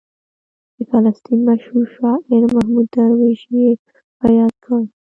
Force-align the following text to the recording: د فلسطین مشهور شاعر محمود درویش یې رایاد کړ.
د 0.75 0.79
فلسطین 0.91 1.39
مشهور 1.49 1.85
شاعر 1.95 2.43
محمود 2.55 2.87
درویش 2.95 3.41
یې 3.57 3.69
رایاد 4.23 4.53
کړ. 4.65 4.81